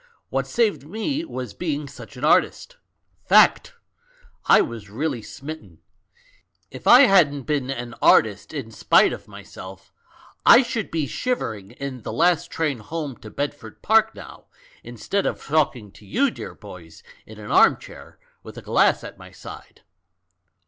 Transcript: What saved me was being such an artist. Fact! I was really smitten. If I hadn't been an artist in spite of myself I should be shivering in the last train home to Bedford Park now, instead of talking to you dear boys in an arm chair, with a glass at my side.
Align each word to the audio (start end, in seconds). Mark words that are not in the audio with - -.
What 0.29 0.47
saved 0.47 0.83
me 0.87 1.23
was 1.25 1.53
being 1.53 1.87
such 1.87 2.17
an 2.17 2.25
artist. 2.25 2.77
Fact! 3.23 3.75
I 4.47 4.59
was 4.59 4.89
really 4.89 5.21
smitten. 5.21 5.77
If 6.71 6.87
I 6.87 7.01
hadn't 7.01 7.43
been 7.43 7.69
an 7.69 7.93
artist 8.01 8.51
in 8.51 8.71
spite 8.71 9.13
of 9.13 9.27
myself 9.27 9.93
I 10.43 10.63
should 10.63 10.89
be 10.89 11.05
shivering 11.05 11.69
in 11.73 12.01
the 12.01 12.11
last 12.11 12.49
train 12.49 12.79
home 12.79 13.15
to 13.17 13.29
Bedford 13.29 13.83
Park 13.83 14.15
now, 14.15 14.45
instead 14.83 15.27
of 15.27 15.43
talking 15.43 15.91
to 15.91 16.03
you 16.07 16.31
dear 16.31 16.55
boys 16.55 17.03
in 17.27 17.37
an 17.39 17.51
arm 17.51 17.77
chair, 17.77 18.17
with 18.41 18.57
a 18.57 18.63
glass 18.63 19.03
at 19.03 19.19
my 19.19 19.29
side. 19.29 19.83